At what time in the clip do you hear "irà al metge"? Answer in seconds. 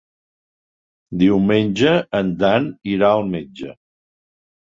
2.95-3.71